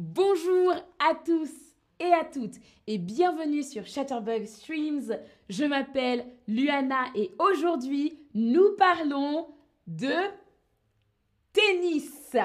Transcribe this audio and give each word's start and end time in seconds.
Bonjour 0.00 0.74
à 1.00 1.16
tous 1.24 1.50
et 1.98 2.12
à 2.12 2.24
toutes 2.24 2.54
et 2.86 2.98
bienvenue 2.98 3.64
sur 3.64 3.84
Chatterbug 3.84 4.44
Streams. 4.44 5.18
Je 5.48 5.64
m'appelle 5.64 6.24
Luana 6.46 7.06
et 7.16 7.32
aujourd'hui 7.40 8.16
nous 8.32 8.76
parlons 8.76 9.48
de 9.88 10.14
tennis. 11.52 12.36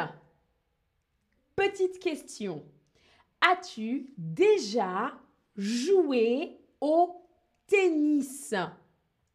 Petite 1.56 2.00
question. 2.00 2.66
As-tu 3.40 4.08
déjà 4.18 5.14
joué 5.56 6.58
au 6.82 7.22
tennis? 7.68 8.56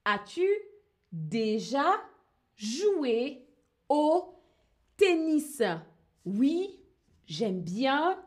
As-tu 0.04 0.48
déjà 1.12 2.02
joué 2.56 3.46
au 3.88 4.24
tennis? 4.96 5.62
Oui, 6.24 6.80
j'aime 7.28 7.60
bien. 7.60 8.18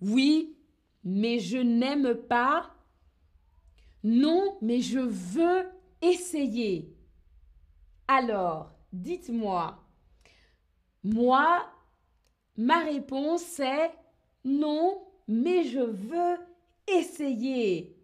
Oui, 0.00 0.56
mais 1.02 1.38
je 1.40 1.58
n'aime 1.58 2.14
pas. 2.14 2.70
Non, 4.02 4.56
mais 4.62 4.80
je 4.80 5.00
veux 5.00 5.66
essayer. 6.00 6.96
Alors, 8.08 8.70
dites-moi, 8.92 9.82
moi, 11.02 11.66
ma 12.56 12.80
réponse 12.84 13.60
est 13.60 13.92
non, 14.44 15.02
mais 15.26 15.64
je 15.64 15.80
veux 15.80 16.38
essayer. 16.86 17.96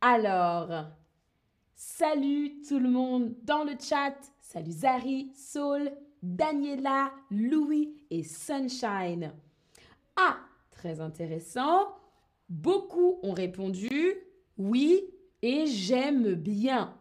Alors, 0.00 0.86
salut 1.74 2.60
tout 2.68 2.78
le 2.78 2.90
monde 2.90 3.34
dans 3.42 3.64
le 3.64 3.72
chat. 3.80 4.14
Salut 4.40 4.72
Zari, 4.72 5.32
Saul, 5.34 5.90
Daniela, 6.22 7.12
Louis 7.30 8.06
et 8.10 8.22
Sunshine. 8.22 9.32
Ah, 10.16 10.38
très 10.70 11.00
intéressant. 11.00 11.96
Beaucoup 12.48 13.18
ont 13.22 13.32
répondu 13.32 14.14
oui 14.58 15.04
et 15.42 15.66
j'aime 15.66 16.34
bien. 16.34 16.96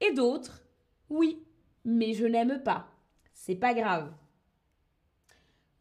Et 0.00 0.12
d'autres 0.12 0.62
oui, 1.10 1.42
mais 1.84 2.12
je 2.12 2.26
n'aime 2.26 2.62
pas. 2.62 2.88
C'est 3.32 3.56
pas 3.56 3.72
grave. 3.72 4.12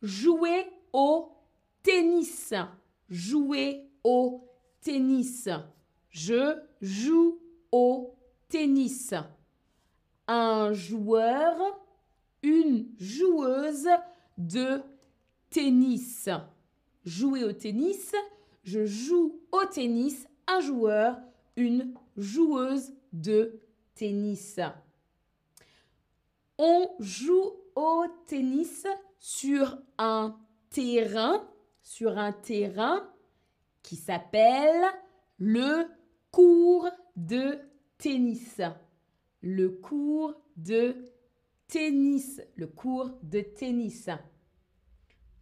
Jouer 0.02 0.65
au 0.93 1.31
tennis. 1.83 2.53
Jouer 3.09 3.89
au 4.03 4.47
tennis. 4.81 5.49
Je 6.09 6.58
joue 6.81 7.39
au 7.71 8.15
tennis. 8.47 9.13
Un 10.27 10.73
joueur, 10.73 11.58
une 12.43 12.88
joueuse 12.97 13.88
de 14.38 14.81
tennis. 15.49 16.30
Jouer 17.05 17.43
au 17.43 17.53
tennis, 17.53 18.13
je 18.63 18.85
joue 18.85 19.39
au 19.52 19.66
tennis, 19.66 20.27
un 20.47 20.59
joueur, 20.59 21.17
une 21.55 21.93
joueuse 22.17 22.93
de 23.13 23.59
tennis. 23.95 24.59
On 26.58 26.89
joue 26.99 27.53
au 27.75 28.05
tennis 28.25 28.85
sur 29.19 29.77
un 29.97 30.38
terrain, 30.69 31.47
sur 31.81 32.17
un 32.17 32.33
terrain 32.33 33.08
qui 33.83 33.95
s'appelle 33.95 34.83
le 35.38 35.85
cours 36.31 36.89
de 37.15 37.59
tennis. 37.97 38.61
Le 39.41 39.69
cours 39.69 40.33
de 40.58 40.91
tennis. 40.91 41.16
Le 41.73 42.65
cours 42.65 43.11
de 43.23 43.41
tennis. 43.41 44.09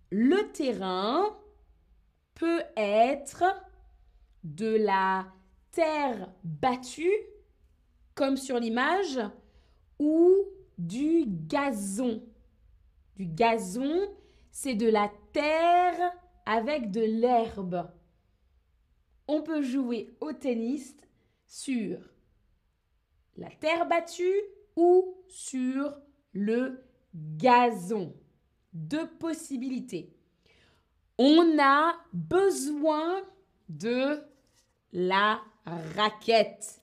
Le 0.09 0.51
terrain 0.53 1.37
peut 2.33 2.63
être 2.75 3.43
de 4.43 4.75
la 4.75 5.31
terre 5.71 6.33
battue, 6.43 7.13
comme 8.15 8.37
sur 8.37 8.59
l'image, 8.59 9.19
ou 9.99 10.35
du 10.79 11.25
gazon. 11.27 12.23
Du 13.15 13.27
gazon, 13.27 14.09
c'est 14.51 14.75
de 14.75 14.89
la 14.89 15.11
terre 15.31 16.11
avec 16.47 16.89
de 16.89 17.01
l'herbe. 17.01 17.87
On 19.27 19.43
peut 19.43 19.61
jouer 19.61 20.17
au 20.21 20.33
tennis 20.33 20.97
sur 21.45 21.99
la 23.37 23.51
terre 23.51 23.87
battue 23.87 24.41
ou 24.75 25.23
sur 25.27 25.95
le 26.35 26.83
gazon. 27.15 28.13
Deux 28.73 29.07
possibilités. 29.07 30.13
On 31.17 31.57
a 31.59 31.95
besoin 32.13 33.21
de 33.69 34.21
la 34.91 35.41
raquette. 35.95 36.81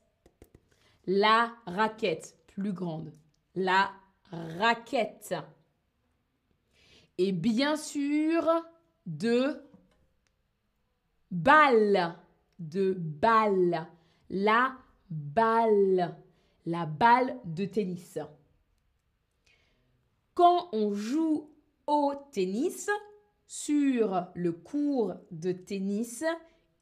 La 1.07 1.53
raquette, 1.67 2.37
plus 2.47 2.73
grande. 2.73 3.13
La 3.55 3.93
raquette. 4.31 5.35
Et 7.19 7.33
bien 7.33 7.77
sûr, 7.77 8.49
de 9.05 9.63
balle. 11.31 12.17
De 12.59 12.95
balle. 12.95 13.87
La 14.31 14.79
balle. 15.11 16.17
La 16.65 16.87
balle 16.87 17.37
de 17.45 17.67
tennis. 17.67 18.19
Quand 20.35 20.69
on 20.73 20.95
joue 20.95 21.51
au 21.87 22.15
tennis, 22.33 22.89
sur 23.47 24.29
le 24.35 24.53
cours 24.53 25.15
de 25.31 25.53
tennis, 25.53 26.25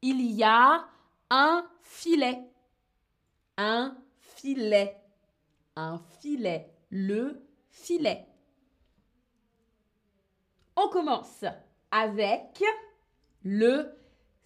il 0.03 0.21
y 0.21 0.45
a 0.45 0.87
un 1.31 1.69
filet. 1.83 2.39
Un 3.57 3.97
filet. 4.21 4.97
Un 5.75 5.99
filet. 6.21 6.73
Le 6.91 7.45
filet. 7.69 8.25
On 10.77 10.89
commence 10.89 11.45
avec 11.91 12.63
le 13.43 13.93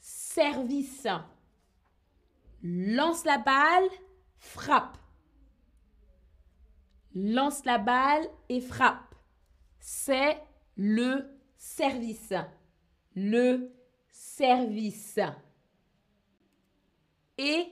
service. 0.00 1.06
Lance 2.62 3.24
la 3.26 3.36
balle, 3.36 3.90
frappe. 4.38 4.96
Lance 7.14 7.64
la 7.64 7.78
balle 7.78 8.26
et 8.48 8.60
frappe. 8.60 9.14
C'est 9.78 10.36
le 10.76 11.24
service. 11.56 12.32
Le 13.14 13.70
service. 14.10 15.20
Et 17.38 17.66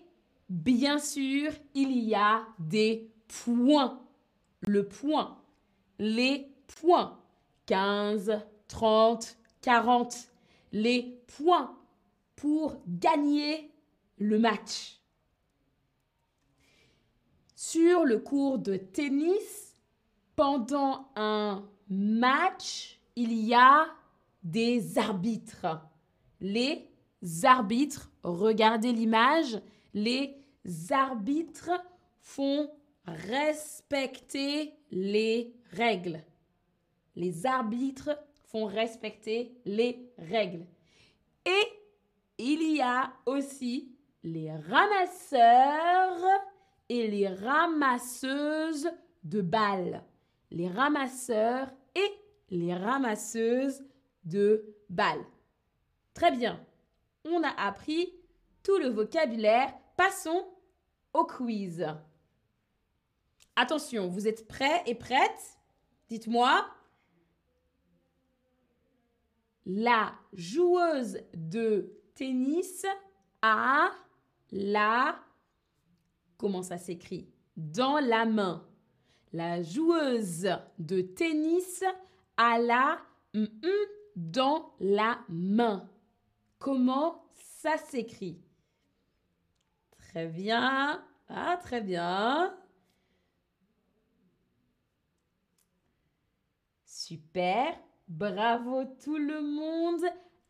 bien 0.48 0.98
sûr, 0.98 1.52
il 1.74 1.98
y 1.98 2.14
a 2.14 2.46
des 2.58 3.10
points. 3.26 4.00
Le 4.60 4.86
point. 4.86 5.42
Les 5.98 6.54
points. 6.80 7.18
15, 7.66 8.40
30, 8.68 9.36
40. 9.60 10.28
Les 10.72 11.20
points 11.26 11.76
pour 12.36 12.80
gagner 12.86 13.72
le 14.18 14.38
match. 14.38 15.01
Sur 17.64 18.04
le 18.04 18.18
cours 18.18 18.58
de 18.58 18.74
tennis, 18.76 19.76
pendant 20.34 21.06
un 21.14 21.64
match, 21.88 22.98
il 23.14 23.32
y 23.32 23.54
a 23.54 23.86
des 24.42 24.98
arbitres. 24.98 25.80
Les 26.40 26.90
arbitres, 27.44 28.10
regardez 28.24 28.92
l'image, 28.92 29.60
les 29.94 30.34
arbitres 30.90 31.70
font 32.18 32.68
respecter 33.06 34.74
les 34.90 35.54
règles. 35.70 36.20
Les 37.14 37.46
arbitres 37.46 38.18
font 38.42 38.64
respecter 38.64 39.56
les 39.66 40.10
règles. 40.18 40.66
Et 41.46 41.68
il 42.38 42.74
y 42.74 42.80
a 42.80 43.12
aussi 43.24 43.94
les 44.24 44.50
ramasseurs 44.50 46.42
et 46.88 47.08
les 47.08 47.28
ramasseuses 47.28 48.90
de 49.24 49.40
balles. 49.40 50.04
Les 50.50 50.68
ramasseurs 50.68 51.72
et 51.94 52.10
les 52.50 52.74
ramasseuses 52.74 53.82
de 54.24 54.76
balles. 54.88 55.24
Très 56.14 56.30
bien. 56.30 56.64
On 57.24 57.42
a 57.42 57.48
appris 57.48 58.12
tout 58.62 58.76
le 58.78 58.88
vocabulaire. 58.88 59.72
Passons 59.96 60.46
au 61.12 61.24
quiz. 61.24 61.86
Attention, 63.56 64.08
vous 64.08 64.28
êtes 64.28 64.46
prêts 64.48 64.82
et 64.86 64.94
prêtes? 64.94 65.58
Dites-moi. 66.08 66.66
La 69.64 70.12
joueuse 70.32 71.18
de 71.34 71.92
tennis 72.14 72.84
a 73.40 73.90
la... 74.50 75.18
Comment 76.42 76.64
ça 76.64 76.76
s'écrit 76.76 77.28
Dans 77.56 78.00
la 78.00 78.26
main. 78.26 78.66
La 79.32 79.62
joueuse 79.62 80.48
de 80.80 81.00
tennis 81.00 81.84
a 82.36 82.58
la 82.58 82.98
dans 84.16 84.74
la 84.80 85.20
main. 85.28 85.88
Comment 86.58 87.22
ça 87.32 87.76
s'écrit? 87.76 88.40
Très 89.98 90.26
bien. 90.26 91.06
Ah, 91.28 91.60
très 91.62 91.80
bien. 91.80 92.52
Super. 96.84 97.78
Bravo 98.08 98.82
tout 99.04 99.16
le 99.16 99.42
monde. 99.42 100.02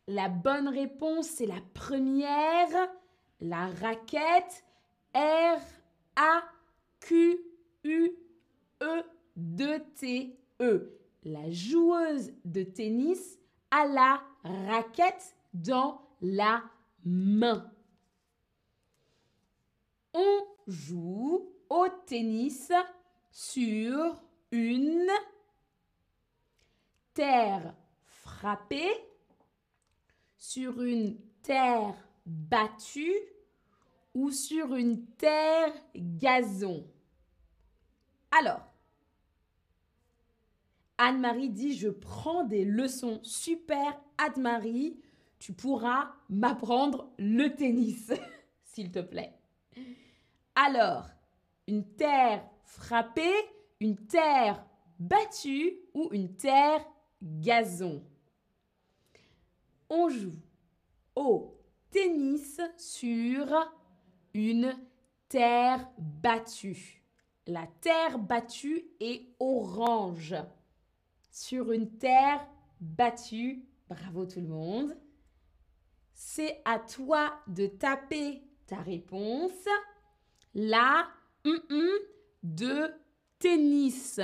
La 0.07 0.27
bonne 0.27 0.69
réponse, 0.69 1.27
c'est 1.27 1.45
la 1.45 1.61
première. 1.75 2.89
La 3.41 3.67
raquette. 3.67 4.63
R-A-Q-U-E-D-T-E. 6.15 7.43
La 11.25 11.49
joueuse 11.49 12.33
de 12.45 12.63
tennis 12.63 13.39
a 13.71 13.85
la 13.87 14.21
raquette 14.43 15.35
dans 15.53 16.01
la 16.21 16.63
main. 17.05 17.71
On 20.13 20.45
joue 20.67 21.49
au 21.69 21.87
tennis 22.05 22.71
sur 23.31 24.21
une 24.51 25.09
terre 27.13 27.73
frappée, 28.03 28.93
sur 30.37 30.81
une 30.81 31.17
terre 31.41 31.95
battue 32.25 33.19
ou 34.13 34.31
sur 34.31 34.75
une 34.75 35.05
terre 35.15 35.73
gazon. 35.95 36.85
Alors, 38.31 38.73
Anne-Marie 40.97 41.49
dit, 41.49 41.75
je 41.75 41.89
prends 41.89 42.43
des 42.43 42.65
leçons. 42.65 43.19
Super, 43.23 43.99
Anne-Marie, 44.17 44.99
tu 45.39 45.53
pourras 45.53 46.11
m'apprendre 46.29 47.11
le 47.17 47.49
tennis, 47.49 48.11
s'il 48.63 48.91
te 48.91 48.99
plaît. 48.99 49.33
Alors, 50.55 51.09
une 51.67 51.85
terre 51.95 52.47
frappée, 52.63 53.33
une 53.79 53.97
terre 53.97 54.65
battue 54.99 55.79
ou 55.93 56.09
une 56.11 56.35
terre 56.35 56.85
gazon? 57.21 58.03
On 59.89 60.09
joue 60.09 60.35
au 61.15 61.59
tennis 61.91 62.61
sur 62.77 63.53
une 64.33 64.75
terre 65.29 65.87
battue. 65.97 67.03
La 67.47 67.67
terre 67.81 68.19
battue 68.19 68.85
est 68.99 69.27
orange. 69.39 70.35
Sur 71.31 71.71
une 71.71 71.97
terre 71.97 72.47
battue, 72.79 73.65
bravo 73.89 74.25
tout 74.25 74.39
le 74.39 74.47
monde. 74.47 74.97
C'est 76.13 76.61
à 76.65 76.79
toi 76.79 77.33
de 77.47 77.67
taper 77.67 78.43
ta 78.65 78.77
réponse. 78.77 79.67
La 80.53 81.07
de 82.43 82.91
tennis. 83.39 84.19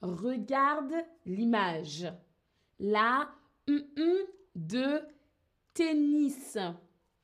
Regarde 0.00 0.94
l'image. 1.26 2.06
La 2.78 3.28
de 4.54 5.00
tennis. 5.74 6.58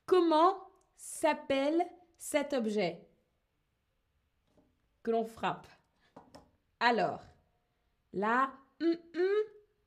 Comment 0.05 0.70
s'appelle 1.01 1.83
cet 2.15 2.53
objet 2.53 3.07
que 5.01 5.09
l'on 5.09 5.25
frappe 5.25 5.67
Alors, 6.79 7.23
la 8.13 8.53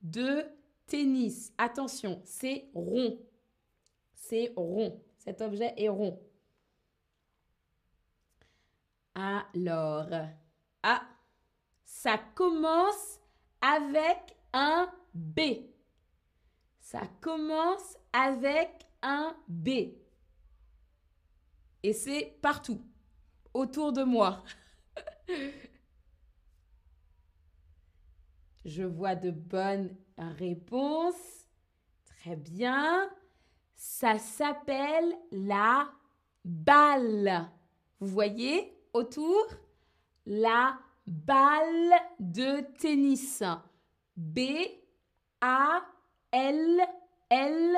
de 0.02 0.44
tennis. 0.86 1.52
Attention, 1.56 2.20
c'est 2.24 2.68
rond. 2.74 3.20
C'est 4.12 4.52
rond. 4.56 5.00
Cet 5.18 5.40
objet 5.40 5.72
est 5.76 5.88
rond. 5.88 6.20
Alors, 9.14 10.08
ah, 10.82 11.02
ça 11.84 12.18
commence 12.34 13.20
avec 13.60 14.36
un 14.52 14.92
B. 15.14 15.40
Ça 16.80 17.02
commence 17.20 17.96
avec 18.12 18.84
un 19.00 19.36
B. 19.46 20.03
Et 21.84 21.92
c'est 21.92 22.38
partout, 22.40 22.80
autour 23.52 23.92
de 23.92 24.02
moi. 24.04 24.42
Je 28.64 28.84
vois 28.84 29.14
de 29.14 29.30
bonnes 29.30 29.94
réponses. 30.16 31.46
Très 32.06 32.36
bien. 32.36 33.10
Ça 33.74 34.18
s'appelle 34.18 35.14
la 35.30 35.90
balle. 36.42 37.50
Vous 38.00 38.08
voyez 38.08 38.74
autour? 38.94 39.44
La 40.24 40.78
balle 41.06 41.92
de 42.18 42.62
tennis. 42.78 43.42
B 44.16 44.40
A 45.42 45.82
L 46.32 46.80
L 47.28 47.76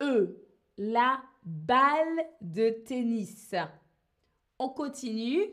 E. 0.00 0.46
La 0.76 1.20
balle 1.48 2.26
de 2.40 2.70
tennis. 2.70 3.54
On 4.58 4.68
continue. 4.68 5.50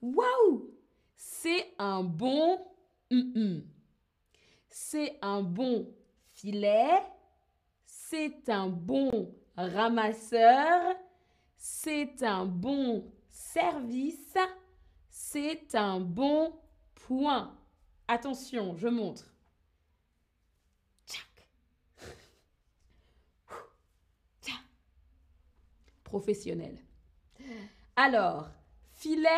Waouh! 0.00 0.70
C'est 1.16 1.74
un 1.78 2.02
bon 2.02 2.58
C'est 4.68 5.18
un 5.20 5.42
bon 5.42 5.92
filet. 6.32 7.02
C'est 7.84 8.48
un 8.48 8.68
bon 8.68 9.34
ramasseur. 9.56 10.94
C'est 11.56 12.22
un 12.22 12.46
bon 12.46 13.12
service. 13.28 14.36
C'est 15.10 15.74
un 15.74 16.00
bon 16.00 16.54
point. 16.94 17.56
Attention, 18.08 18.76
je 18.76 18.88
montre. 18.88 19.29
Professionnel. 26.10 26.76
Alors, 27.94 28.50
filet, 28.94 29.28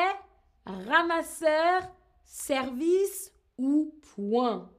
ramasseur, 0.64 1.82
service 2.24 3.30
ou 3.58 3.94
point? 4.14 4.72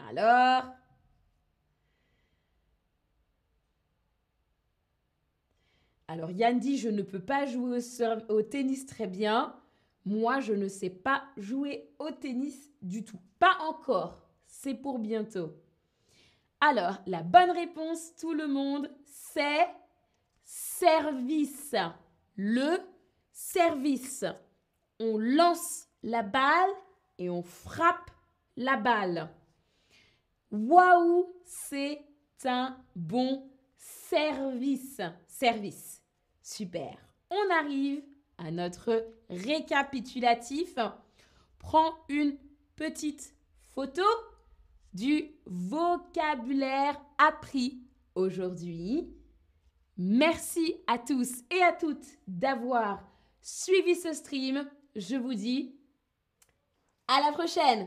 Alors, 0.00 0.64
Alors 6.08 6.32
Yann 6.32 6.58
dit, 6.58 6.76
je 6.76 6.88
ne 6.88 7.02
peux 7.02 7.20
pas 7.20 7.46
jouer 7.46 7.78
au, 8.28 8.42
tennis 8.42 8.84
très 8.84 9.06
bien. 9.06 9.54
Moi, 10.04 10.40
je 10.40 10.54
ne 10.54 10.66
sais 10.66 10.90
pas 10.90 11.22
jouer 11.36 11.88
au 12.00 12.10
tennis 12.10 12.72
du 12.82 13.04
tout. 13.04 13.20
Pas 13.38 13.56
encore. 13.60 14.28
C'est 14.44 14.74
pour 14.74 14.98
bientôt. 14.98 15.54
Alors, 16.60 17.00
la 17.06 17.22
bonne 17.22 17.52
réponse, 17.52 18.16
tout 18.16 18.32
le 18.32 18.48
monde, 18.48 18.90
c'est 19.04 19.68
service. 20.50 21.76
Le 22.36 22.78
service. 23.30 24.24
On 24.98 25.16
lance 25.16 25.86
la 26.02 26.22
balle 26.22 26.70
et 27.18 27.30
on 27.30 27.42
frappe 27.42 28.10
la 28.56 28.76
balle. 28.76 29.30
Waouh, 30.50 31.32
c'est 31.44 32.04
un 32.44 32.76
bon 32.96 33.48
service. 33.76 35.00
Service. 35.26 36.02
Super. 36.42 36.98
On 37.30 37.50
arrive 37.52 38.02
à 38.38 38.50
notre 38.50 39.06
récapitulatif. 39.28 40.74
Prends 41.60 41.94
une 42.08 42.36
petite 42.74 43.36
photo 43.68 44.02
du 44.94 45.30
vocabulaire 45.46 47.00
appris 47.18 47.78
aujourd'hui. 48.16 49.14
Merci 50.02 50.76
à 50.86 50.96
tous 50.96 51.42
et 51.50 51.62
à 51.62 51.74
toutes 51.74 52.06
d'avoir 52.26 53.06
suivi 53.42 53.94
ce 53.94 54.14
stream. 54.14 54.66
Je 54.96 55.16
vous 55.16 55.34
dis 55.34 55.74
à 57.06 57.20
la 57.20 57.32
prochaine 57.32 57.86